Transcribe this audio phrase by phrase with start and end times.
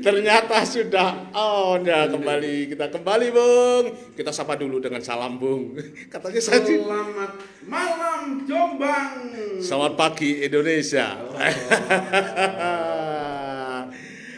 [0.00, 3.84] Ternyata sudah on ya kembali kita kembali Bung.
[4.16, 5.76] Kita sapa dulu dengan salam Bung.
[6.08, 7.32] Katanya saya Selamat
[7.66, 9.34] malam Jombang.
[9.60, 11.20] Selamat pagi Indonesia.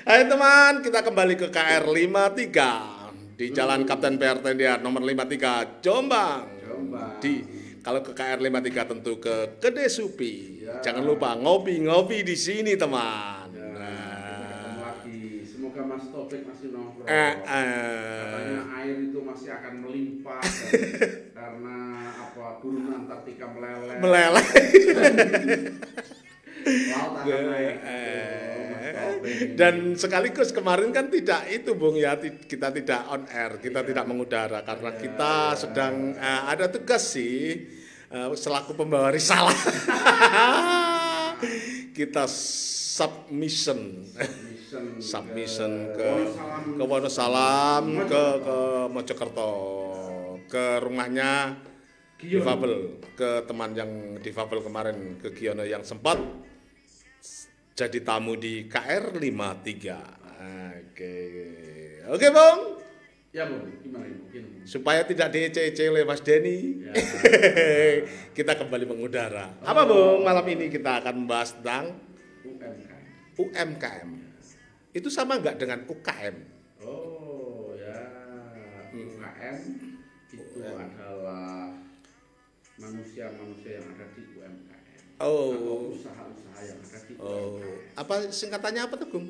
[0.03, 6.43] Hai teman, kita kembali ke KR 53 di Jalan Kapten PRT Tendian nomor 53 Jombang.
[6.67, 7.23] Jombang.
[7.23, 7.39] Di
[7.83, 10.52] kalau ke KR 53 tentu ke Gede Supi.
[10.83, 10.91] Ya.
[10.91, 13.47] Jangan lupa ngopi-ngopi di sini teman.
[13.49, 14.83] Ya, Nah.
[14.83, 15.47] lagi.
[15.47, 17.07] Semoga Mas Topik masih nongkrong.
[17.07, 18.77] Eh, Katanya eh.
[18.77, 21.77] air itu masih akan melimpah dan- karena
[22.11, 23.97] apa gurun Antartika meleleh.
[23.97, 24.47] meleleh.
[26.63, 27.75] Laut akan naik.
[27.79, 29.37] gitu, Mas Topik.
[29.55, 34.63] Dan sekaligus kemarin kan tidak itu Bung ya kita tidak on air, kita tidak mengudara
[34.63, 35.57] karena Iya, kita iya.
[35.57, 37.71] sedang eh, ada tugas sih
[38.13, 39.53] eh, selaku pembawa risalah.
[41.97, 44.05] kita submission.
[44.13, 46.09] Submission submission ke
[46.77, 47.85] ke Wonosalam.
[48.05, 48.57] ke ke
[48.93, 48.93] Mojokerto.
[48.93, 49.51] ke Mojokerto
[50.53, 51.57] ke rumahnya
[52.21, 53.01] difabel.
[53.17, 56.21] Ke teman yang difabel kemarin ke Giono yang sempat.
[57.73, 61.17] Jadi tamu di KR 53 oke.
[62.13, 62.82] Oke Bung
[63.33, 64.23] Ya Bung, gimana Ibu?
[64.29, 64.49] Gini.
[64.63, 66.93] supaya tidak diece-ece oleh Mas Denny Ya.
[68.37, 71.97] kita kembali mengudara apa Bung malam ini kita akan membahas tentang
[72.45, 73.01] UMKM.
[73.35, 74.09] UMKM
[74.93, 76.37] itu sama nggak dengan UKM
[76.85, 77.97] Oh ya,
[78.93, 79.59] UKM
[80.29, 81.73] itu adalah
[82.77, 84.81] manusia-manusia yang ada di UMKM
[85.17, 85.55] Oh.
[85.55, 87.97] atau usaha-usaha yang ada di Oh, UMKM.
[87.97, 89.27] apa singkatannya apa tuh, Bung?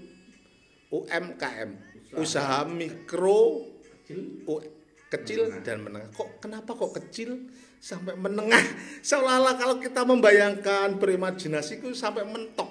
[0.90, 1.70] UMKM,
[2.12, 2.18] Usaha.
[2.18, 3.70] usaha mikro
[4.12, 4.68] Kecil, U-
[5.08, 5.62] kecil Menengah.
[5.62, 6.10] dan menengah.
[6.10, 7.30] Kok kenapa kok kecil
[7.78, 8.60] sampai menengah?
[9.08, 12.68] Seolah-olah kalau kita membayangkan berimajinasi itu sampai mentok,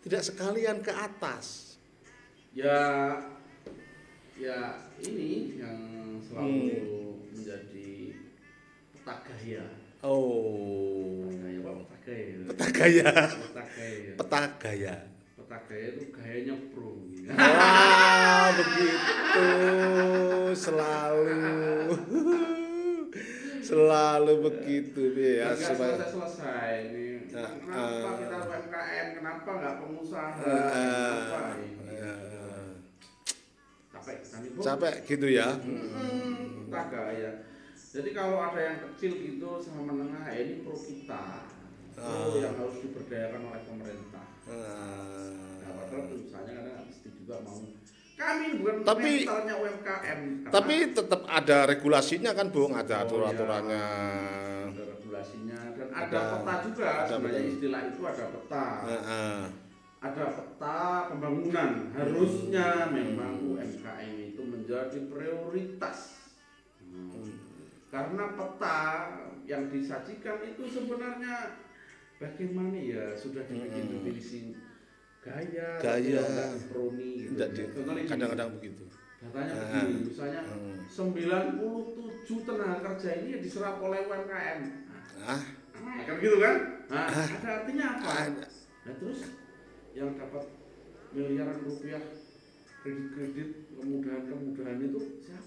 [0.00, 1.66] tidak sekalian ke atas.
[2.50, 3.14] ya,
[4.34, 4.58] ya
[4.98, 5.78] ini yang
[6.20, 7.14] selalu Hmm.
[7.30, 7.90] menjadi
[8.92, 9.64] peta gaya.
[10.00, 12.38] Oh, Gaya apa peta gaya?
[12.46, 14.12] peta gaya, Peta gaya.
[14.14, 14.94] peta gaya.
[15.36, 16.90] Peta gaya itu gayanya pro.
[17.28, 17.87] Wah,
[24.18, 27.30] Selalu begitu ya Ya, selesai selesai ini.
[27.30, 28.16] Nah, Kenapa eh.
[28.18, 29.06] kita UMKM?
[29.14, 30.42] Kenapa nggak pengusaha?
[30.42, 31.70] Kenapa ini?
[31.86, 32.66] eh,
[33.94, 34.16] Capek
[34.58, 35.54] capek gitu ya.
[35.54, 37.30] Hmm, tak gaya.
[37.78, 41.46] Jadi kalau ada yang kecil gitu sama menengah, ya ini pro kita.
[41.94, 42.34] Pro Ah.
[42.34, 44.26] yang harus diberdayakan oleh pemerintah.
[44.50, 45.30] Eh,
[45.62, 47.62] Nah, padahal perusahaannya kadang mesti juga mau.
[48.18, 50.20] Kami bukan Tapi- mentalnya UMKM.
[50.50, 53.86] Tapi tetap ada regulasinya kan, Bung, ada Oh, aturan-aturannya.
[54.68, 57.52] ada regulasinya dan ada, Ada- peta juga ada sebenarnya betul.
[57.54, 58.66] istilah itu ada peta.
[58.84, 59.40] Eh, eh.
[59.98, 60.78] ada peta
[61.10, 62.94] pembangunan harusnya Hmm.
[62.94, 65.98] memang UMKM itu menjadi prioritas
[66.80, 67.34] Hmm.
[67.88, 68.78] karena peta
[69.42, 71.58] yang disajikan itu sebenarnya
[72.14, 74.67] bagaimana ya sudah dibikin Hmm.
[75.18, 76.22] Gaya Gaya.
[76.54, 77.34] diproni gitu.
[78.06, 78.84] Kadang-kadang begitu.
[79.18, 79.82] datanya Ah.
[79.82, 80.78] begini misalnya Hmm.
[80.86, 84.58] 97 tenaga kerja ini ya diserap oleh UMKM
[85.18, 85.42] nah, Ah,
[85.74, 88.46] ah, kan gitu kan nah, ada artinya apa ada.
[88.86, 89.20] Nah terus
[89.90, 90.44] yang dapat
[91.10, 91.98] miliaran rupiah
[92.78, 95.00] kredit-kredit kemudahan-kemudahan itu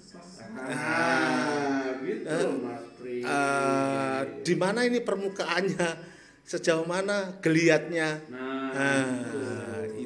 [0.03, 0.51] siapa?
[0.67, 3.23] Ah, gitu Eh, Mas Pri.
[3.23, 6.11] Eh, di mana ini permukaannya?
[6.43, 8.19] Sejauh mana geliatnya?
[8.27, 9.60] Nah, Ah,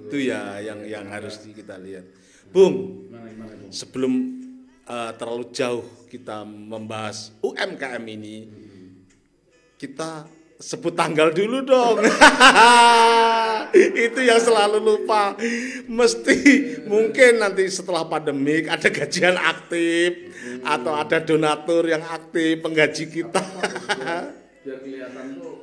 [0.06, 2.06] itu ya yang yang harus kita lihat.
[2.54, 3.10] Bung,
[3.74, 4.14] sebelum
[4.86, 8.46] eh, terlalu jauh kita membahas UMKM ini,
[9.76, 12.00] kita sebut tanggal dulu dong.
[14.08, 15.36] itu yang selalu lupa.
[15.90, 16.38] Mesti
[16.88, 20.32] mungkin nanti setelah pandemik ada gajian aktif
[20.64, 23.44] atau ada donatur yang aktif penggaji kita.
[24.66, 25.62] Biar, kelihatan tuh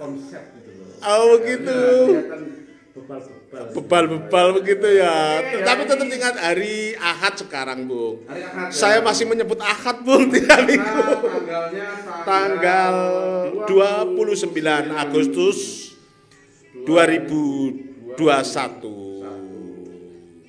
[0.00, 0.88] konsep gitu loh.
[1.04, 1.76] Oh, begitu.
[1.76, 2.59] Biar kelihatan
[3.00, 3.72] bebal-bebal.
[3.72, 5.40] Bebal-bebal begitu ya.
[5.40, 5.88] Iya, Tapi iya.
[5.88, 8.20] tetap ingat hari Ahad sekarang, Bung.
[8.28, 8.76] Hari Ahad, ya.
[8.76, 10.84] Saya masih menyebut Ahad, Bung, tidak minggu.
[10.84, 11.88] Nah, tanggalnya
[12.24, 12.94] Tanggal
[13.66, 15.58] 29 Agustus
[16.84, 18.20] 2021.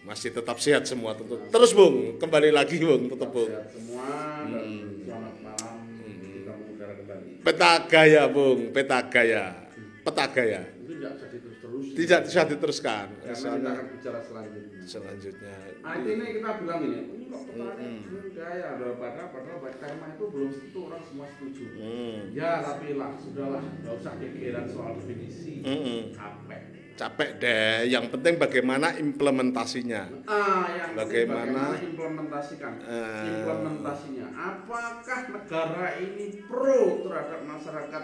[0.03, 1.39] Masih tetap sehat semua tentu.
[1.47, 3.47] Terus, Bung, kembali lagi, Bung, tetap, Bung.
[3.47, 4.03] Sehat semua
[4.51, 4.67] dan
[5.07, 7.39] selamat malam kita mengudara kembali.
[7.47, 9.60] Peta gaya, Bung, peta gaya.
[10.01, 10.61] Peta gaya.
[10.81, 11.85] Itu tidak jadi terus-terus.
[11.93, 13.05] Tidak bisa diteruskan.
[13.21, 14.81] Karena kita akan bicara selanjutnya.
[14.81, 15.55] selanjutnya.
[15.81, 17.87] Nah, ini kita bilang ini, ini kok petani
[18.33, 21.63] gaya, loh, padahal padahal baik tema itu belum tentu orang semua setuju.
[21.77, 22.17] Hmm.
[22.33, 25.53] Ya, tapi lah, sudahlah, nggak usah kegeran soal definisi.
[25.61, 25.99] Mm-mm.
[26.11, 26.61] Capek.
[26.91, 27.77] capek deh.
[27.87, 30.03] Yang penting bagaimana implementasinya.
[30.25, 31.73] Ah, yang Bagaimana?
[31.73, 33.25] bagaimana implementasikan Eh.
[33.31, 34.27] implementasinya.
[34.33, 38.03] Apakah negara ini pro terhadap masyarakat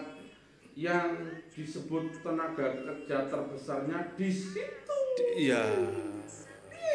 [0.78, 1.18] yang
[1.50, 4.98] disebut tenaga kerja terbesarnya di situ?
[5.36, 5.66] Iya.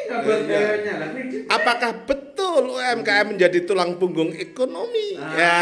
[0.03, 0.93] Iya, Iya.
[0.97, 1.47] lah kredit.
[1.47, 2.31] Apakah betul
[2.71, 5.15] UMKM menjadi tulang punggung ekonomi?
[5.15, 5.35] Ah.
[5.35, 5.59] Ya,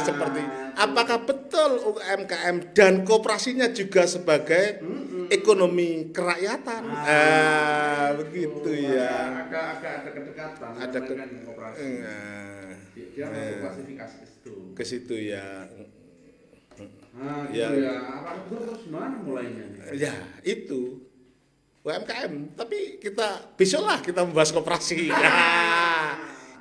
[0.00, 0.40] seperti
[0.74, 5.26] apakah betul UMKM dan kooperasinya juga sebagai Mm-mm.
[5.28, 6.82] ekonomi kerakyatan?
[6.86, 9.10] Ah, begitu ya.
[9.44, 11.86] Ada agak ada kedekatan Ada ke- dengan koperasi.
[11.98, 13.58] Nah, Dia- Dia eh.
[13.60, 14.54] klasifikasi ke situ.
[14.74, 15.66] ke situ ya.
[17.16, 17.68] Nah, Ya.
[17.70, 17.94] gitu ya.
[18.20, 19.64] Apa terus mana mulainya?
[19.94, 21.02] Ya, itu
[21.80, 22.52] UMKM.
[22.52, 25.08] Tapi kita besoklah kita membahas kooperasi.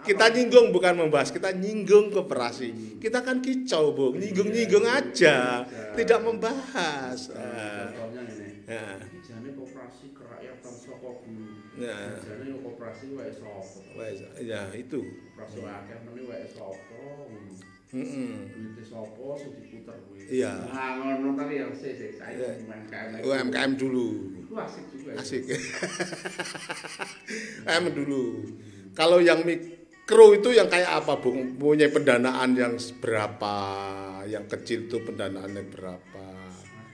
[0.08, 0.16] Ya.
[0.16, 2.96] Kita nyinggung bukan membahas, kita nyinggung kooperasi.
[2.96, 4.16] Kita kan kicau, Bung.
[4.16, 5.68] Nyinggung-nyinggung aja,
[6.00, 7.28] tidak membahas.
[7.36, 7.92] Ah.
[7.92, 8.64] Contohnya ini.
[8.64, 9.04] Ya.
[9.20, 11.60] Jane koperasi kerakyatan saka guru.
[11.76, 12.24] Ya.
[12.24, 13.80] Jane yo koperasi wae sapa.
[14.00, 15.04] Wes, Ya, itu.
[15.36, 17.04] Koperasi wae akeh meneh wae sapa.
[17.90, 17.98] Ngono.
[17.98, 18.32] Mm-mm.
[18.50, 20.20] Duite sapa sing diputer kuwi.
[20.30, 20.54] Iya.
[20.68, 21.94] Nah, ngono tapi yang saya
[22.28, 22.50] Iya.
[22.60, 23.10] UMKM.
[23.22, 24.08] UMKM dulu.
[24.38, 25.10] Itu asik juga.
[25.10, 25.18] ya.
[25.18, 25.44] Asik.
[27.64, 28.24] UMKM dulu.
[28.92, 31.56] Kalau yang mikro itu yang kayak apa, Bung?
[31.56, 33.56] Punya pendanaan yang berapa?
[34.26, 36.26] Yang kecil itu pendanaannya berapa?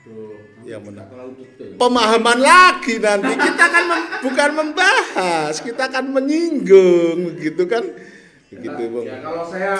[0.04, 1.04] Aduh, Yang nanti mana?
[1.08, 1.72] terlalu detail.
[1.80, 7.88] Pemahaman lagi nanti kita kan mem- bukan membahas, kita kan menyinggung begitu kan?
[8.52, 9.06] Begitu, Nah, Bung.
[9.08, 9.74] Ya kalau saya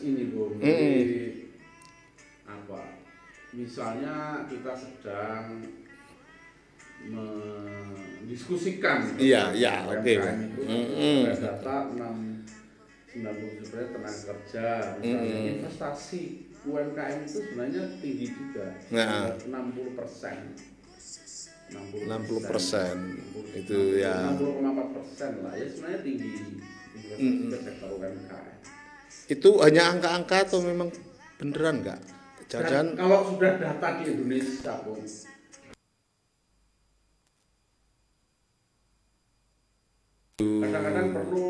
[0.00, 0.98] ini Bung, Mm-mm.
[0.98, 1.22] jadi
[2.44, 2.80] apa?
[3.50, 5.62] Misalnya kita sedang
[6.98, 10.14] mendiskusikan Iya, iya, oke.
[10.66, 11.30] Mm-mm.
[11.30, 12.38] ada data 6
[13.08, 14.66] 90 sebenarnya tenaga kerja,
[15.00, 15.52] misalnya Mm-mm.
[15.58, 16.22] investasi
[16.60, 19.32] UMKM itu sebenarnya tinggi juga, Nah.
[19.32, 20.38] 60 persen.
[21.68, 22.96] 60 persen
[23.52, 26.28] itu ya 60,4 persen lah ya sebenarnya tinggi
[26.96, 27.52] investasi Mm-mm.
[27.52, 28.56] ke sektor UMKM.
[29.28, 30.88] Itu hanya angka-angka atau memang
[31.36, 32.00] beneran nggak?
[32.48, 35.04] Dan Jangan kalau sudah data di Indonesia pun
[40.38, 41.46] kadang-kadang perlu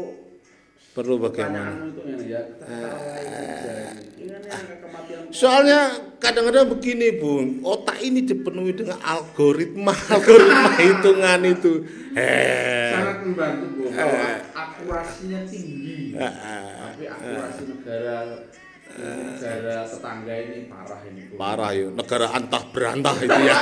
[0.91, 1.87] perlu bagaimana?
[2.25, 2.41] ya
[4.81, 5.81] kematian Soalnya
[6.19, 11.73] kadang-kadang begini bung, otak ini dipenuhi dengan algoritma, algoritma hitungan itu.
[12.17, 14.39] Eh, sangat membantu bu kalau Eh.
[14.51, 15.88] akurasinya tinggi
[16.19, 18.17] tapi akurasi negara
[18.89, 21.35] negara tetangga ini parah ini Bu.
[21.37, 23.59] parah ya, negara antah berantah itu ya,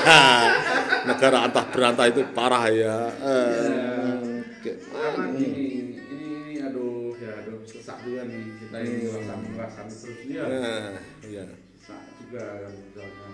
[1.11, 2.97] negara antah berantah itu parah ya.
[3.21, 4.73] Oke.
[4.87, 10.19] karena gini ini, ini aduh ya aduh sesak juga nih kita ini ngerasain ngerasain terus
[10.27, 10.95] dia Nah,
[11.27, 11.45] iya.
[11.79, 13.29] sesak juga misalnya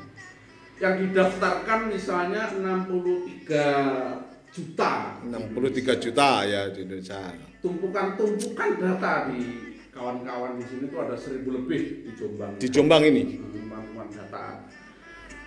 [0.82, 7.20] yang didaftarkan misalnya 63 juta 63 juta ya di Indonesia.
[7.64, 9.40] tumpukan-tumpukan data di
[9.88, 14.68] kawan-kawan di sini tuh ada seribu lebih di Jombang Di Jombang ini, tumpukan data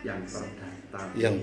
[0.02, 1.38] yang terdata Yang-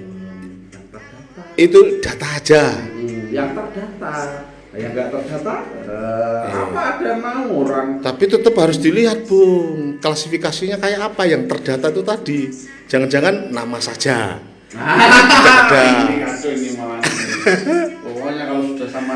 [0.72, 2.62] yang terdata itu data aja.
[2.88, 4.14] Hmm, yang terdata
[4.72, 5.54] Nah, yang nggak terdata
[5.84, 6.60] eh, Iya.
[6.64, 10.00] apa ada mau orang Tapi tetap harus dilihat, Bung.
[10.00, 12.40] Klasifikasinya kayak apa yang terdata itu tadi.
[12.88, 14.40] Jangan-jangan nama saja.
[14.72, 15.82] ada.
[16.08, 17.04] ini kacau ini malah.
[17.98, 19.14] Pokoknya kalau sudah sama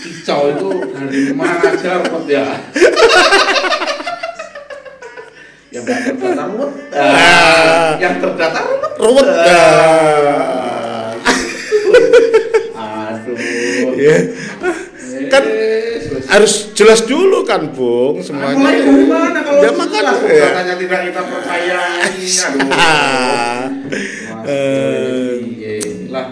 [0.00, 2.44] kicau itu dari mana aja rumput ya
[5.70, 7.94] yang terdata rumput Ah.
[7.96, 9.28] yang terdata rumput Ruwet.
[12.74, 13.38] aduh
[13.96, 14.16] Ya.
[15.30, 18.56] Kan Eh, harus jelas dulu kan, Bung, semuanya.
[18.56, 20.46] Mulai dari mana kalau Ya, jelas Ya.
[20.48, 23.68] katanya tidak kita percayai aduh Ah.
[23.70, 25.32] Mas, Eh.
[25.44, 25.74] iya.
[26.08, 26.26] lah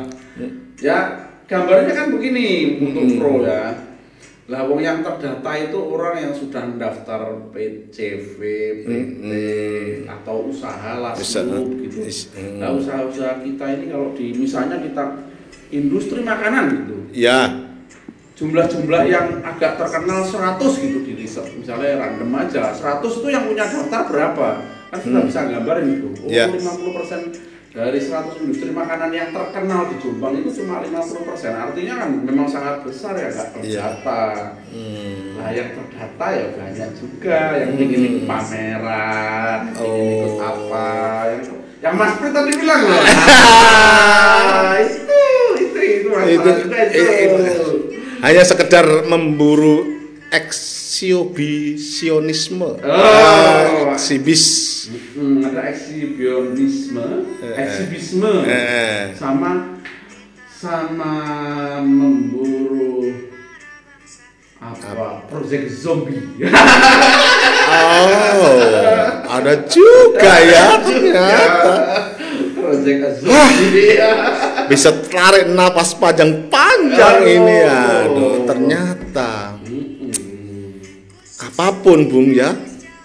[0.88, 0.98] ya
[1.44, 2.46] gambarnya kan begini
[2.80, 3.18] untuk Hmm.
[3.20, 3.64] pro ya.
[4.48, 8.40] Lah wong yang terdata itu orang yang sudah mendaftar PCV,
[8.80, 9.24] PT
[10.08, 11.12] atau usaha lah
[11.76, 12.00] gitu.
[12.32, 12.56] hmm.
[12.56, 15.04] Nah usaha-usaha kita ini kalau di misalnya kita
[15.68, 17.68] industri makanan gitu, Ya,
[18.40, 21.44] jumlah-jumlah yang agak terkenal 100 gitu di riset.
[21.52, 24.48] Misalnya random aja 100 itu yang punya daftar berapa?
[24.88, 26.08] Kan sudah bisa gambarin itu.
[26.24, 26.48] Oh Ya.
[26.48, 27.36] 50%
[27.68, 31.20] dari 100 industri makanan yang terkenal di Jombang itu cuma 50%
[31.52, 33.80] artinya kan memang sangat besar ya nggak Iya.
[33.84, 34.24] terdata
[34.68, 35.36] Hmm.
[35.36, 37.38] nah yang terdata ya banyak juga.
[37.56, 40.40] Yang ingin ikut pameran yang ingin ikut Oh.
[40.42, 40.88] apa
[41.28, 41.42] yang
[41.78, 43.02] yang Mas Pri tadi bilang loh.
[44.48, 45.20] Ah, itu
[45.60, 46.08] itu itu.
[46.08, 47.78] Masalah Itu- juga itu-
[48.18, 49.86] hanya sekedar memburu
[50.88, 52.64] eksiobisionisme.
[52.64, 52.88] Oh.
[52.88, 54.44] Ah, eksibis.
[55.12, 57.04] Hmm, ada eksibionisme,
[57.44, 57.60] Eh, eh.
[57.60, 59.12] eksibisme, Eh.
[59.12, 59.76] sama
[60.48, 61.12] sama
[61.84, 63.12] memburu
[64.58, 66.18] apa project zombie
[67.68, 68.58] Oh,
[69.28, 71.74] ada juga ya ternyata.
[72.58, 74.02] project zombie
[74.66, 77.36] Bisa tarik napas panjang-panjang Aduh.
[77.38, 78.97] ini aduh ternyata.
[81.58, 82.54] Apa pun Bung ya.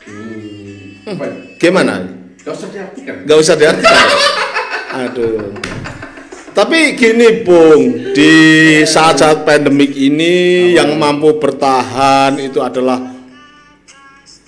[0.06, 1.18] Hmm.
[1.18, 1.26] Apa?
[1.58, 2.06] Gimana?
[2.46, 4.08] Gak usah diartikan Gak usah diartikan.
[5.10, 5.58] Aduh.
[6.54, 8.34] Tapi gini Bung, di
[8.86, 13.02] saat-saat pandemik ini yang mampu bertahan itu adalah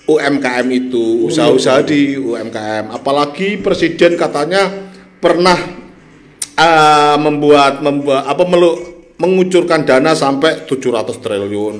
[0.06, 2.94] UMKM itu, usaha-usaha di UMKM.
[2.94, 4.70] Apalagi presiden katanya
[5.18, 5.58] pernah
[6.54, 8.70] eh, membuat membuat apa melu,
[9.18, 11.74] mengucurkan dana sampai 700 triliun,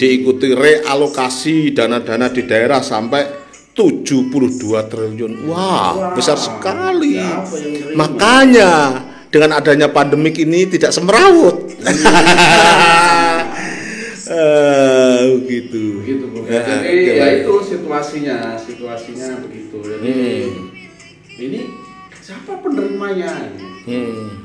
[0.00, 3.28] diikuti realokasi dana-dana di daerah sampai
[3.76, 4.32] 72
[4.88, 5.44] triliun.
[5.44, 7.20] Wah, besar sekali.
[7.92, 8.72] Makanya
[9.28, 11.68] dengan adanya pandemik ini tidak semrawut.
[14.30, 16.06] Eh, begitu.
[16.06, 16.46] begitu Bu.
[16.46, 17.34] Ya, Jadi ya gimana?
[17.34, 19.74] itu situasinya, situasinya begitu.
[19.82, 20.12] Jadi
[20.46, 20.70] Hmm.
[21.34, 21.60] ini
[22.14, 23.50] siapa penerimanya?
[23.90, 24.38] Hmm.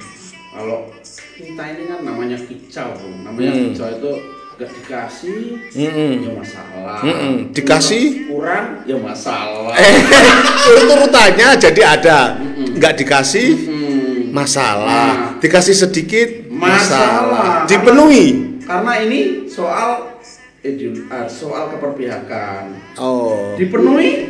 [0.50, 0.90] Kalau
[1.38, 3.14] kita ini kan namanya kicau, Bu.
[3.22, 3.62] namanya Hmm.
[3.70, 4.12] kicau itu
[4.56, 6.12] gak dikasih Mm-mm.
[6.22, 6.98] ya masalah.
[7.02, 7.34] Mm-mm.
[7.52, 8.04] Dikasih?
[8.26, 9.72] kurang ya masalah.
[9.74, 9.94] Eh,
[10.66, 12.20] urut-urutannya jadi ada.
[12.36, 12.74] Mm-mm.
[12.76, 14.32] Nggak dikasih Hmm.
[14.32, 15.40] masalah, Nah.
[15.40, 17.66] dikasih sedikit Masalah.
[17.66, 18.58] Dipenuhi.
[18.64, 20.18] Karena ini soal
[20.62, 22.74] edu- ah, soal keperpihakan.
[22.96, 23.54] Oh.
[23.54, 24.26] Dipenuhi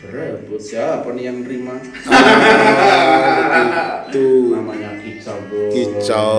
[0.00, 1.76] berebut siapa nih yang terima?
[4.10, 4.52] Tuh.
[4.52, 5.70] Namanya kicau, Bu.
[5.70, 6.36] Kicau.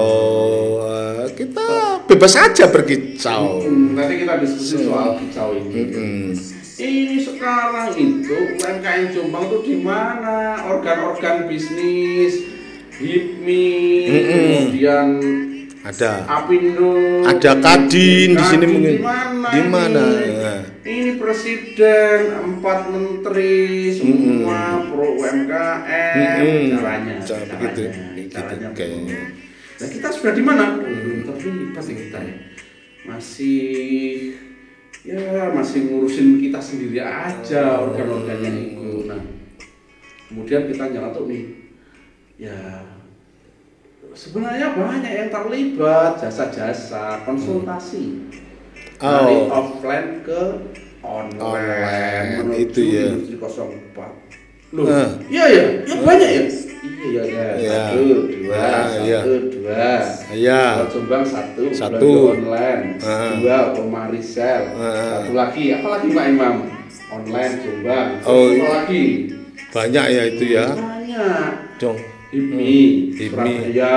[1.23, 3.65] Eh, Kita bebas saja berkicau.
[3.65, 5.69] Hmm, nanti kita diskusi soal kicau ini.
[5.73, 6.29] Mm-mm.
[6.73, 10.61] Ini sekarang itu UMKM Jombang tuh di mana?
[10.69, 12.45] Organ-organ bisnis,
[12.97, 13.65] HIPMI,
[14.09, 14.45] Mm-mm.
[14.69, 15.07] kemudian
[15.83, 16.23] Ada.
[16.29, 18.95] Apindo, Ada Kadin di sini Kadin mungkin.
[19.51, 20.03] Di mana?
[20.05, 20.31] Ini?
[20.31, 20.55] Ya.
[20.83, 26.61] Ini presiden, empat menteri, semua pro UMKM, Mm-mm.
[26.77, 27.81] caranya, Cara caranya, begitu.
[28.29, 29.42] caranya Gitu, kayaknya.
[29.83, 30.79] Nah kita sudah di mana?
[30.79, 32.35] Belum terlibat ya kita ya.
[33.03, 33.59] Masih
[35.03, 39.03] ya masih ngurusin kita sendiri aja organ-organnya itu.
[39.03, 39.19] Nah
[40.31, 41.43] kemudian kita nyalatuk nih,
[42.39, 42.87] ya
[44.15, 48.23] sebenarnya banyak yang terlibat jasa-jasa konsultasi
[48.95, 49.51] dari Oh.
[49.51, 50.41] offline ke
[51.03, 53.05] online, Online, menuju itu ya.
[53.11, 54.09] industri 04
[54.71, 55.09] loh Eh.
[55.27, 56.43] iya ya ya banyak ya
[57.03, 57.77] iya ya Iya.
[57.83, 59.19] satu dua Ah, satu iya.
[59.25, 59.87] dua
[60.31, 60.63] Iya.
[60.73, 62.11] Pulau Jombang satu Satu.
[62.33, 63.31] online Ah.
[63.37, 65.19] dua Omarisel Ah.
[65.19, 66.55] satu lagi apa lagi Pak Imam
[67.09, 68.67] online Jombang Oh, satu iya.
[68.69, 69.03] lagi
[69.69, 70.65] Banyak ya itu ya.
[70.69, 71.97] banyak Dong.
[72.33, 73.29] IPMI, IPMI.
[73.29, 73.93] Surabaya,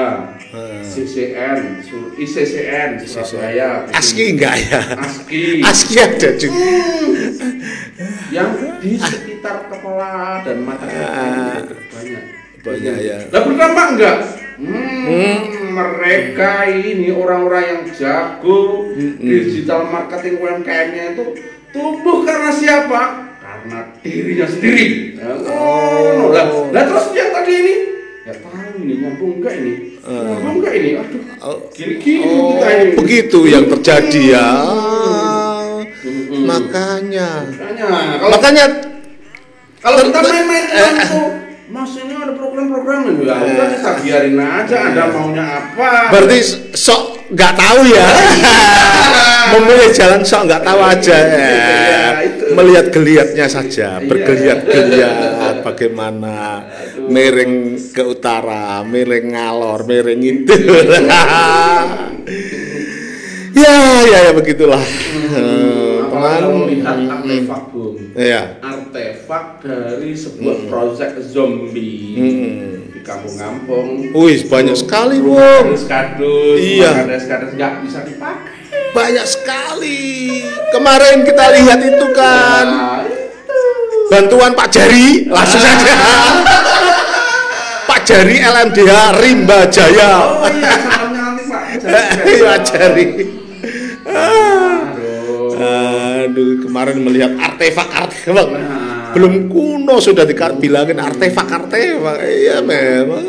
[0.52, 0.84] Ah.
[0.84, 1.80] CCN,
[2.16, 4.80] ICCN, Surabaya, Aski enggak ya?
[4.92, 6.68] ASKI, Aski ada juga.
[8.28, 11.64] yang di sekitar kepala dan mata Ah.
[11.88, 12.35] banyak.
[12.66, 13.16] Banyak ya.
[13.30, 14.18] Lah berdampak enggak?
[14.56, 15.38] Hmm,
[15.70, 21.24] mereka ini orang-orang yang jago digital marketing UMKM-nya itu
[21.70, 23.02] tumbuh karena siapa?
[23.38, 25.14] Karena dirinya sendiri.
[25.14, 27.74] Ya, Oh, lah, lah terus yang tadi ini
[28.24, 29.72] ya tahu ini nyambung enggak ini?
[30.02, 30.90] Nyambung enggak ini?
[30.96, 31.58] Aduh, Oh.
[31.70, 32.90] gini-gini Oh, kita ini.
[32.96, 34.48] begitu yang terjadi ya.
[36.02, 36.42] Mm-mm.
[36.42, 37.30] Makanya.
[37.46, 38.64] Makanya kalau Makanya
[39.78, 40.92] kalau kita main-main eh,
[41.66, 46.14] Mas ini ada program-program ya udah kita biarin aja Anda maunya apa.
[46.14, 46.38] berarti
[46.78, 48.06] sok nggak tahu ya.
[49.58, 51.38] Memilih jalan sok nggak tahu aja ya.
[51.42, 52.44] Iya, itu.
[52.54, 54.06] Melihat geliatnya saja, Iya.
[54.06, 56.62] bergeliat-geliat bagaimana
[57.10, 60.54] miring ke utara, miring ngalor, miring itu.
[63.58, 63.74] ya,
[64.06, 64.82] ya, ya begitulah.
[64.82, 65.85] Eh,
[66.16, 67.62] Lihat artefak.
[68.16, 68.42] Iya.
[68.60, 72.90] Artefak dari sebuah project zombie Hmm.
[72.90, 73.86] di kampung-kampung.
[74.10, 75.76] Wih, banyak sekali, Bung.
[75.76, 76.90] Kardus, Iya.
[77.06, 78.54] kardus nggak bisa dipakai.
[78.90, 80.40] Banyak sekali.
[80.72, 84.08] Kemarin kita lihat itu kan Nah, itu.
[84.08, 85.92] bantuan Pak Jari langsung saja.
[87.84, 90.12] Pak Jari LMDH Rimba Jaya.
[90.40, 91.64] Oh iya, Pak.
[92.26, 93.06] Iya Jari.
[94.06, 95.52] Aduh.
[96.26, 98.46] Aduh, kemarin melihat artefak-artefak.
[98.50, 99.14] Nah.
[99.14, 102.16] Belum kuno sudah dibilangin artefak-artefak.
[102.26, 103.22] Iya memang.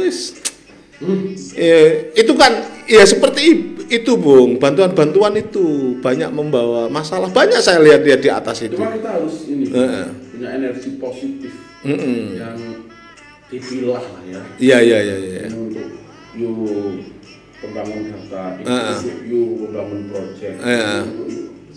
[0.97, 1.29] Hmm.
[1.53, 2.57] Eh, itu kan
[2.89, 7.29] ya seperti itu Bung, bantuan-bantuan itu banyak membawa masalah.
[7.29, 8.75] Banyak saya lihat-lihat di atas itu.
[8.75, 10.07] Cuma kita harus ini Heeh.
[10.33, 11.53] punya energi positif
[11.85, 12.35] Mm-mm.
[12.35, 12.57] yang
[13.47, 15.41] dipilah lah ya Iya iya iya iya.
[15.53, 15.87] untuk
[16.35, 16.99] yuk
[17.63, 18.97] membangun data, Heeh.
[19.07, 20.93] IPU, membangun project, Iya.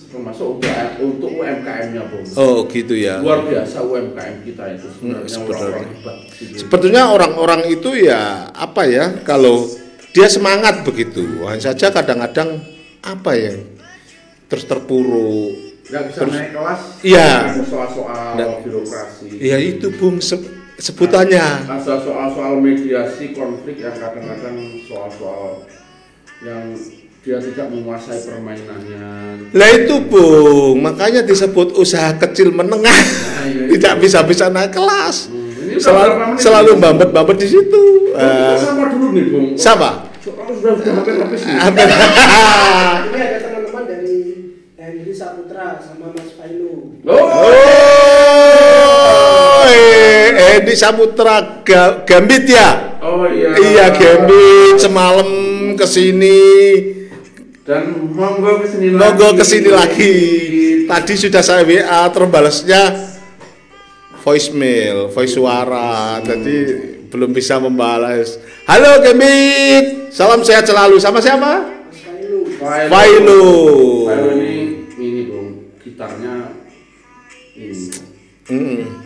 [0.09, 2.27] Termasuk UKM, untuk UMKM-nya Bung.
[2.35, 3.21] Oh gitu ya.
[3.21, 5.61] Luar biasa UMKM kita itu sebenarnya Hmm, sebenarnya.
[5.61, 6.17] orang-orang hebat.
[6.33, 6.55] gitu.
[6.57, 9.69] Sebetulnya orang-orang itu ya apa ya kalau
[10.11, 12.59] dia semangat begitu, hanya saja kadang-kadang
[13.01, 13.55] apa ya
[14.47, 15.55] terus terpuruk.
[15.87, 17.31] Nggak bisa Terus- naik kelas, Iya.
[17.61, 20.39] soal-soal birokrasi, Ya itu bung se-
[20.77, 21.67] sebutannya.
[21.83, 24.55] soal-soal mediasi konflik yang kadang-kadang
[24.87, 25.67] soal-soal
[26.41, 26.73] yang
[27.21, 29.05] dia tidak menguasai permainannya.
[29.53, 32.81] Lah itu bung, makanya disebut usaha kecil menengah.
[32.81, 35.29] Nah, iya, Tidak bisa bisa naik kelas.
[35.29, 37.83] Hmm, ini udah Selalu bambet-bambet di situ.
[38.11, 39.47] Eh, sama dulu nih, Bung.
[39.55, 40.09] sama.
[40.19, 41.57] Soalnya sudah sudah hampir habis nih.
[41.57, 41.81] Apa?
[43.07, 44.19] Ini ada teman-teman dari
[44.77, 46.29] Henry Saputra sama Mas.
[47.03, 47.17] Oh,
[48.31, 53.01] Oh, eh, Edi Saputra Ga- Gambit ya?
[53.01, 53.57] oh iya.
[53.57, 55.29] Iya Gambit semalam
[55.73, 56.39] ke sini,
[57.71, 58.99] Dan monggo ke sini lagi.
[58.99, 60.15] monggo ke sini lagi.
[60.91, 62.83] Tadi sudah saya WA terbalasnya
[64.27, 66.19] voicemail, voice suara.
[66.19, 66.57] Jadi
[67.07, 68.43] belum bisa membalas.
[68.67, 70.99] Halo Gambit, salam sehat selalu.
[70.99, 71.63] Sama siapa?
[71.95, 72.59] Failu.
[72.91, 73.47] Failu.
[74.11, 74.55] File ini
[74.99, 75.49] ini Bung,
[75.79, 76.51] gitarnya
[77.55, 77.87] ini.
[78.51, 79.00] Mm.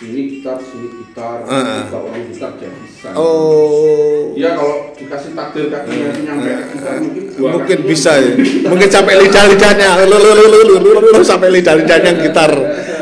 [0.00, 1.84] Sini gitar, sini gitar, Ah.
[1.86, 3.12] kalau orang gitar jadi bisa.
[3.12, 4.32] Oh.
[4.32, 8.32] Iya kalau dikasih takdir kakinya nyampe ke gitar mungkin dua mungkin bisa ya
[8.64, 12.48] mungkin sampai lidah lidahnya lululululululul, sampai lidah lidahnya gitar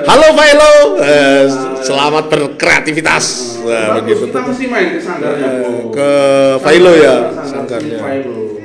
[0.03, 1.45] halo Failo Eh,
[1.81, 3.25] selamat berkreativitas
[3.63, 5.95] Nah, begitu kita mesti main ke sanggarnya Eh, Bung.
[5.95, 6.11] ke
[6.59, 7.99] Failo ya, Sanggar sanggarnya.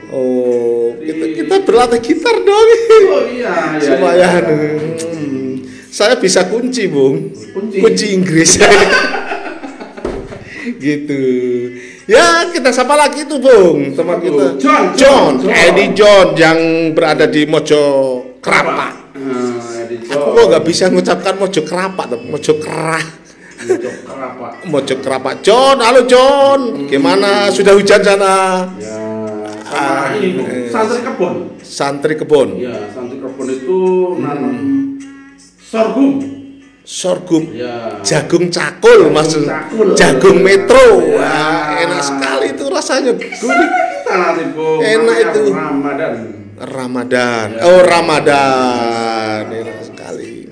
[0.10, 2.68] oh kita kita berlatih gitar dong
[3.06, 3.86] Oh iya, iya.
[3.86, 5.13] supaya iya.
[5.94, 7.30] Hmm, saya bisa kunci bung.
[7.54, 8.18] Kunci.
[8.18, 8.58] Inggris.
[10.64, 11.22] Gitu.
[12.04, 13.94] Ya kita sapa lagi tuh bung.
[13.94, 14.60] Teman kita?
[14.60, 15.52] John, John, John, John.
[15.52, 16.60] Eddie John yang
[16.92, 17.84] berada di Mojo
[18.44, 23.06] Krapak Nah, di aku kok nggak bisa mengucapkan Mojo Krapak tuh Mojo Kerah.
[23.64, 24.48] Kerapa.
[24.68, 26.88] Mojo Krapak John halo John.
[26.88, 27.48] Gimana?
[27.48, 28.68] Sudah hujan sana?
[28.80, 29.00] Ya,
[29.74, 30.70] Ah, ini eh.
[30.70, 31.36] santri kebun.
[31.66, 33.80] santri kebun Ya, santri kebun itu
[34.22, 34.54] nanam
[35.74, 36.12] sorghum.
[36.86, 37.98] sorghum Ya.
[38.04, 39.88] jagung cakul Jagung maksud cakul.
[39.96, 41.18] jagung metro Ya.
[41.18, 44.80] Wah, enak sekali itu rasanya Gurih kita nanti Bung.
[44.80, 45.42] Enak itu.
[45.50, 46.14] Ramadan.
[46.54, 47.62] Ramadan Ya.
[47.66, 50.46] oh Ramadan enak sekali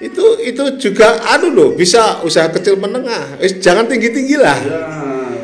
[0.00, 4.80] itu itu juga anu loh bisa usaha kecil menengah Eh, jangan tinggi tinggi lah Ya,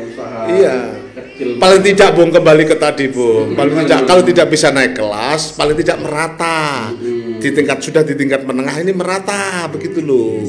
[0.03, 0.75] usaha Iya.
[1.15, 1.57] kecil.
[1.57, 5.73] paling tidak bung kembali ke tadi bung paling tidak kalau tidak bisa naik kelas paling
[5.75, 7.06] tidak merata Hmm.
[7.37, 10.41] Di tingkat sudah di tingkat menengah ini merata begitu loh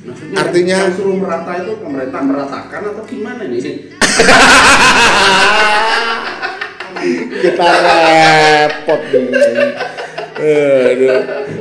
[0.00, 3.60] Maksudnya artinya- yang suruh merata itu pemerintah meratakan atau gimana nih?
[7.40, 9.28] kita repot nih.
[10.40, 11.20] Aduh.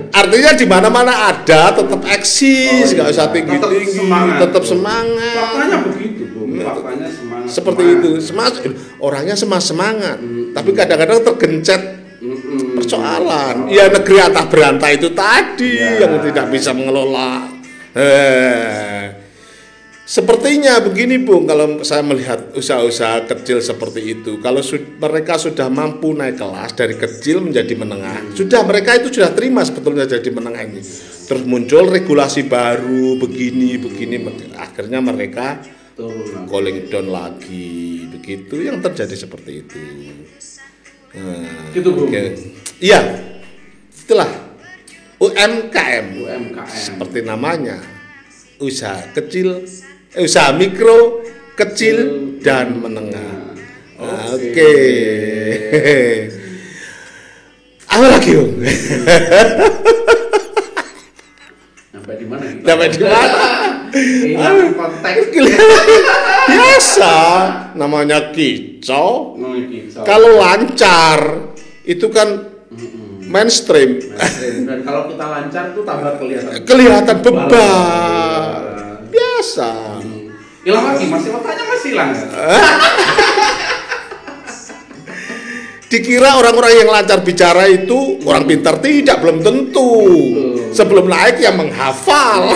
[0.09, 3.13] Artinya di mana-mana ada, tetap eksis, Oh, nggak iya.
[3.13, 4.37] usah tinggi Tetap tinggi, semangat.
[4.39, 5.35] tetap semangat.
[5.37, 6.49] Faktanya begitu, Bung.
[6.57, 7.49] Faktanya semangat.
[7.51, 8.53] Seperti itu, semangat.
[8.97, 10.17] Orangnya semangat semangat,
[10.55, 11.81] tapi kadang-kadang tergencet
[12.19, 12.68] Mm-mm.
[12.79, 13.55] Persoalan.
[13.67, 16.07] Ya negeri atah berantai itu tadi Ya.
[16.07, 17.47] yang tidak bisa mengelola.
[17.93, 19.03] Eh,
[20.05, 26.13] sepertinya begini Bung, kalau saya melihat usaha-usaha kecil seperti itu, kalau su- mereka sudah mampu
[26.13, 30.81] naik kelas dari kecil menjadi menengah, sudah mereka itu sudah terima sebetulnya jadi menengah ini.
[31.29, 34.17] Terus muncul regulasi baru begini begini,
[34.57, 35.61] akhirnya mereka
[36.47, 39.77] calling down lagi, begitu yang terjadi seperti itu.
[41.09, 42.09] Nah, Gitu, Bung.
[42.09, 42.21] oke.
[42.79, 43.03] Iya,
[43.91, 44.31] itulah
[45.19, 46.71] UMKM UMKM.
[46.71, 47.75] seperti namanya
[48.63, 49.67] usaha kecil,
[50.15, 51.19] eh, usaha mikro,
[51.59, 51.99] kecil
[52.39, 53.51] dan menengah.
[54.31, 54.31] Oke.
[54.31, 54.71] Oke.
[57.91, 58.63] Apa lagi, Bung?
[61.91, 62.43] Sampai di mana?
[62.63, 63.43] Sampai di mana?
[63.91, 65.35] Ini konteks.
[66.53, 67.15] Biasa,
[67.75, 69.35] namanya kicau.
[70.07, 71.51] Kalau lancar,
[71.83, 73.25] itu kan Mm-mm.
[73.25, 73.97] mainstream.
[74.69, 76.61] Dan kalau kita lancar tuh tambah kelihatan.
[76.69, 78.61] Kelihatan beban.
[79.09, 79.69] Biasa.
[80.61, 82.13] Hilang lagi, masih otaknya masih hilang.
[85.89, 89.89] Dikira orang-orang yang lancar bicara itu orang pintar tidak belum tentu.
[90.05, 90.69] Betul.
[90.69, 92.53] Sebelum naik yang menghafal.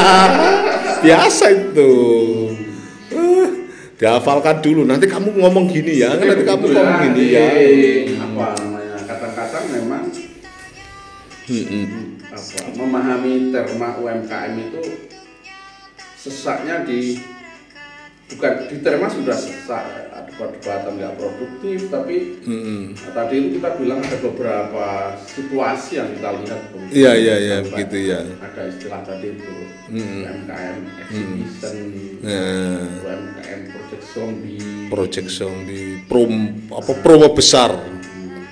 [1.04, 1.92] Biasa itu.
[3.12, 3.48] Eh,
[4.00, 4.88] dihafalkan dulu.
[4.88, 6.16] Nanti kamu ngomong gini ya.
[6.16, 7.44] Nanti kamu ngomong gini ya.
[7.44, 7.60] Apa
[8.16, 8.16] namanya?
[8.16, 8.65] Kadang-kadang memang
[12.26, 14.82] Apa memahami terma UMKM itu
[16.18, 17.22] sesaknya di
[18.26, 22.98] bukan diterima sudah selesai ada perdebatan nggak produktif tapi Mm-mm.
[22.98, 26.60] nah, tadi itu kita bilang ada beberapa situasi yang kita lihat.
[26.90, 28.20] Iya, iya, iya, begitu ya.
[28.42, 29.54] ada istilah tadi itu.
[29.86, 31.76] UMKM exhibition
[32.26, 37.70] Nah, UMKM project zombie project zombie prom apa promo besar.
[37.70, 38.42] Hmm.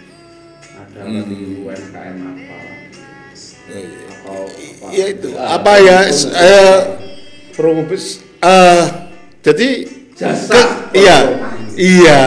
[0.78, 2.33] ada tadi UMKM
[4.88, 6.78] Ya itu Ah, apa ya eh,
[8.40, 8.84] eh,
[9.42, 9.68] jadi
[10.14, 10.54] Jasa.
[10.54, 11.18] ke- iya
[11.74, 12.20] iya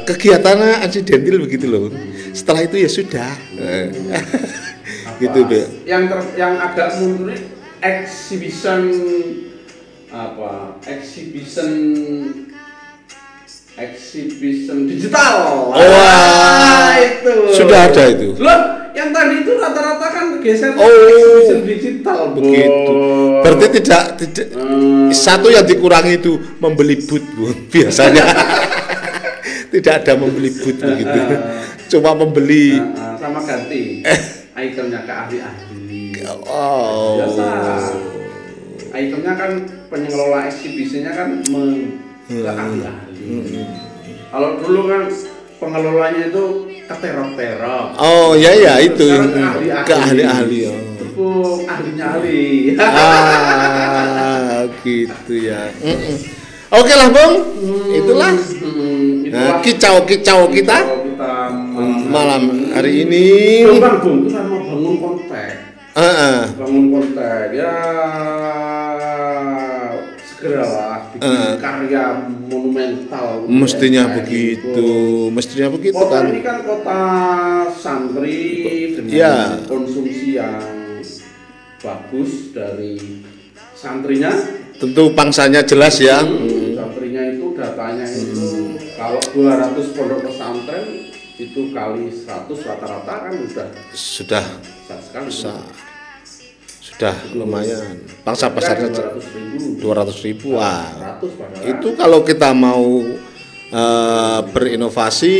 [0.00, 1.92] kegiatannya insidental begitu loh.
[2.32, 3.28] Setelah itu ya sudah.
[3.28, 5.60] Apa, gitu Be.
[5.84, 7.34] yang ter, yang agak mundur
[7.82, 8.80] exhibition
[10.08, 11.70] apa exhibition
[13.76, 15.76] exhibition digital Wah.
[15.76, 18.32] Ah, itu Sudah ada itu.
[18.38, 20.84] loh yang tadi itu rata-rata kan geser Oh.
[20.84, 22.92] exhibition digital Begitu.
[22.92, 23.42] Bos.
[23.44, 25.08] Berarti tidak tidak Hmm.
[25.10, 27.50] satu yang dikurangi itu membeli boot Bu.
[27.72, 28.24] biasanya.
[29.68, 31.18] tidak ada membeli boot begitu.
[31.88, 34.04] Cuma membeli Ah, ah, sama ganti
[34.58, 37.22] itemnya ke ahli-ahli oh.
[37.22, 37.46] biasa
[38.98, 39.50] itemnya kan
[39.86, 41.62] pengelola eksibisinya kan me,
[42.26, 43.62] ke ahli-ahli
[44.28, 45.02] kalau dulu kan
[45.58, 46.44] pengelolanya itu
[46.86, 49.06] keterok-terok Oh ya ya itu
[49.84, 50.60] ke ahli-ahli.
[50.70, 50.78] Oh.
[50.98, 55.68] Tepung ahlinya ahli Ah gitu ya.
[55.82, 56.16] Mm-mm.
[56.68, 57.34] Oke lah Bung,
[57.90, 61.32] itulah Hmm, itulah nah, kicau-kicau kita kalau kita
[62.12, 62.42] malam
[62.76, 63.24] hari ini.
[63.80, 65.52] Bang, Bung, kita mau bangun kontak
[65.96, 66.40] Ah, ah.
[66.60, 67.72] bangun kontak ya
[70.22, 70.87] segeralah
[71.18, 71.54] bikin Eh.
[71.58, 72.04] karya
[72.46, 74.90] monumental Mestinya UMKM begitu, itu.
[75.28, 76.24] mestinya begitu Kota kan.
[76.26, 77.02] ini kan kota
[77.72, 78.38] santri
[78.94, 79.34] dengan Ya.
[79.64, 80.62] konsumsi yang
[81.78, 83.22] bagus dari
[83.72, 84.30] santrinya.
[84.74, 86.22] Tentu pangsanya jelas ya.
[86.22, 88.46] Hmm, Santrinya itu datanya itu
[88.94, 90.86] kalau 200 pondok pesantren
[91.34, 95.26] itu kali 100 rata-rata kan udah Sudah besar sekali.
[95.26, 95.62] besar.
[96.98, 98.02] Sudah lumayan.
[98.26, 99.78] Pangsa pasarnya 200 ribu.
[99.86, 100.46] 200 ribu.
[100.58, 101.14] Wah.
[101.22, 101.70] 100 padahal.
[101.70, 103.06] Itu kalau kita mau
[103.70, 105.36] eh, berinovasi,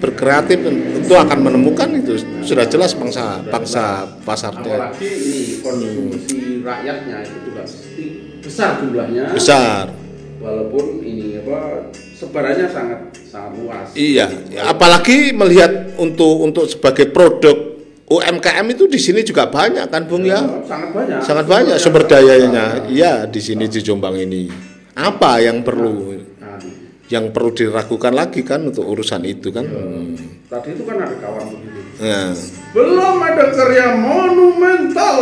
[0.00, 7.38] berkreatif tentu akan menemukan itu sudah jelas pangsa pangsa pasarnya apalagi ini konsumsi rakyatnya itu
[7.52, 7.62] juga
[8.40, 9.84] besar jumlahnya besar.
[10.40, 17.71] walaupun ini apa sebarannya sangat sangat luas Iya, ya, apalagi melihat untuk untuk sebagai produk
[18.12, 20.40] UMKM itu di sini juga banyak kan Bung ya?
[20.62, 22.84] sangat banyak Sangat banyak sumber dayanya.
[22.84, 24.52] Iya, di sini di Jombang ini.
[24.92, 26.20] Apa yang perlu
[27.08, 29.64] yang perlu diragukan lagi kan untuk urusan itu kan?
[29.64, 30.16] Hmm.
[30.48, 32.32] tadi itu kan ada kawan begitu Nah,
[32.72, 35.18] belum ada karya monumental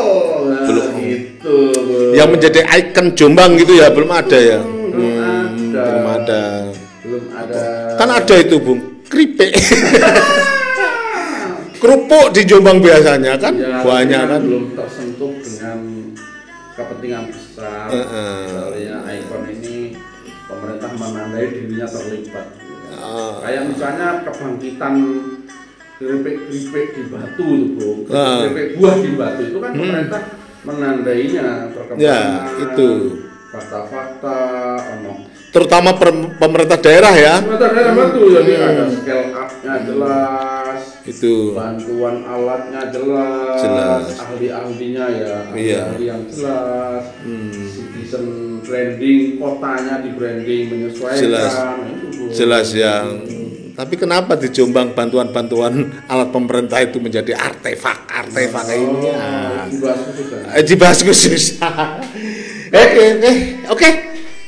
[0.46, 0.90] nah, Belum.
[1.02, 2.10] gitu belum.
[2.14, 4.58] yang menjadi ikon Jombang gitu ya belum ada ya?
[4.62, 6.42] belum Hmm, ada belum ada.
[7.02, 7.62] belum ada
[7.98, 9.50] Kan ada itu Bung, keripik.
[11.80, 14.40] Kerupuk di Jombang biasanya kan Ya, banyak kan.
[14.44, 15.78] belum tersentuh dengan
[16.70, 18.36] kepentingan besar Heeh.
[18.46, 19.76] misalnya ikon ini
[20.44, 22.46] pemerintah menandai dirinya terlibat
[22.90, 23.38] Ah.
[23.40, 24.94] kayak misalnya kebangkitan
[25.96, 28.44] keripik-keripik di batu itu bro Ah.
[28.44, 30.22] keripik buah di batu itu kan pemerintah
[30.60, 32.20] menandainya perkembangan Ya,
[32.62, 32.88] itu.
[33.50, 34.38] fakta-fakta
[35.50, 35.90] Terutama
[36.36, 37.34] pemerintah daerah ya.
[37.40, 38.68] pemerintah daerah batu jadi Hmm.
[38.68, 40.49] ada scale up-nya jelas
[41.10, 41.52] Itu.
[41.52, 44.04] bantuan alatnya jelas, Jelas.
[44.16, 45.82] ahli-ahlinya ya, Iya.
[45.90, 47.50] ahli yang jelas, Hmm.
[47.66, 48.24] citizen
[48.62, 51.52] branding kotanya di branding menyesuaikan, Jelas.
[51.52, 52.22] Itu.
[52.30, 53.06] Jelas yang
[53.70, 55.72] tapi kenapa di Jombang bantuan-bantuan
[56.04, 59.16] alat pemerintah itu menjadi artefak artefak ini ya.
[59.16, 60.28] Oh, dibahas khusus?
[60.52, 61.44] Eh, dibahas khusus.
[62.70, 63.32] Oke, oke,
[63.72, 63.88] oke.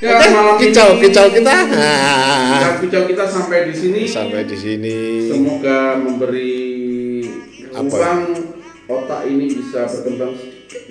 [0.02, 1.54] Ya, Oke, malam kicau, ini- kicau kita.
[1.70, 4.00] Nah, kicau kita sampai di sini.
[4.04, 5.30] sampai di sini.
[5.30, 7.22] Semoga memberi
[7.70, 7.86] Apa?
[7.86, 8.20] ruang
[8.84, 10.34] otak ini bisa berkembang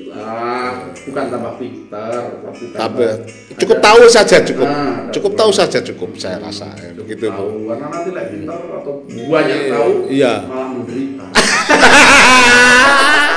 [0.08, 0.88] lah.
[0.95, 3.12] Bukan tambah pintar, tapi tambah
[3.60, 4.63] cukup ada- tahu saja cukup.
[4.65, 7.36] Nah, Cukup tahu saja cukup saya rasa Cukup begitu, Bu.
[7.36, 7.67] tahu.
[7.67, 10.34] Karena nanti lagi pintar atau banyak tahu, Iya.
[10.47, 11.26] malah menderita.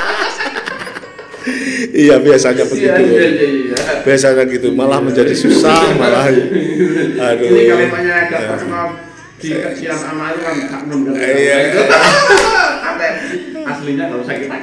[1.93, 2.89] Iya, biasanya begitu.
[2.89, 3.77] Iya, iya, iya, iya.
[4.01, 7.45] Biasanya gitu, malah menjadi susah, malah aduh.
[7.45, 8.85] Ini kalimatnya agak terkenal
[9.35, 11.57] di kecilan anak itu kan Kak Nun dan Iya.
[13.65, 14.57] Aslinya nggak usah kita.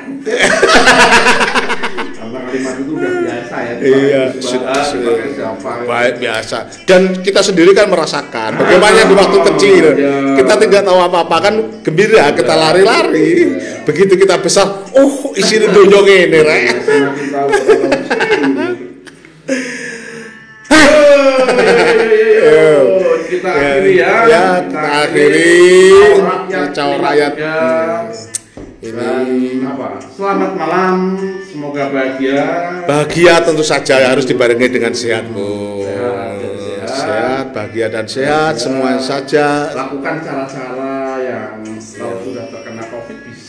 [2.12, 3.74] Karena kalimat itu udah biasa ya.
[3.82, 4.82] Iya, sudah
[5.26, 5.70] siapa.
[5.84, 6.58] baik biasa.
[6.86, 10.14] Dan kita sendiri kan merasakan bagaimana di waktu Ah, kecil iya.
[10.38, 12.62] kita tidak tahu apa-apa kan gembira kita Iya.
[12.62, 13.30] lari-lari.
[13.82, 13.90] Iya.
[13.90, 16.66] Begitu kita besar, oh isi donyong ini rek.
[22.42, 24.06] Oh, iya, iya, iya, iya.
[24.06, 24.12] ya.
[24.30, 25.58] Ya, kita akhiri.
[26.46, 27.32] Kicau rakyat.
[27.34, 27.58] Ya.
[28.82, 29.98] Ini apa?
[29.98, 32.42] Selamat malam, semoga bahagia.
[32.86, 35.86] bahagia tentu saja harus dibarengi dengan sehat, Bu.
[35.86, 36.86] Sehat, sehat.
[36.90, 39.70] Sehat, bahagia dan sehat, semuanya saja.
[39.70, 40.91] Lakukan cara-cara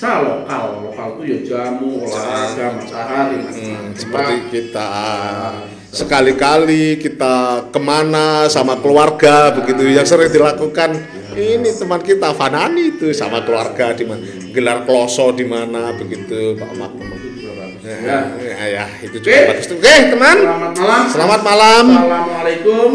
[0.04, 0.63] Bisa lokal.
[0.84, 4.89] Lokal itu ya jamu, olahraga, matahari, Hmm, seperti kita
[5.96, 11.00] sekali-kali kita ke mana sama keluarga begitu yang sering dilakukan
[11.39, 14.20] ini teman kita Fanani itu sama keluarga di mana
[14.52, 16.92] gelar kloso di mana begitu Pak Mak
[17.84, 18.28] Ya.
[18.36, 19.28] ya, ya itu Oke.
[19.32, 19.78] juga bagus tuh.
[19.80, 21.04] Oke teman Selamat malam.
[21.08, 22.89] Selamat malam Assalamualaikum.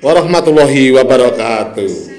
[0.00, 2.09] warahmatullahi wabarakatuh